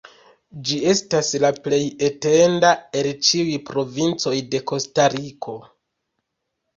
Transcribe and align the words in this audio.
Ĝi 0.67 0.77
estas 0.91 1.27
la 1.43 1.49
plej 1.65 1.79
etenda 2.07 2.71
el 3.01 3.09
ĉiuj 3.27 3.59
provincoj 3.67 4.33
de 4.55 4.63
Kostariko. 4.73 5.55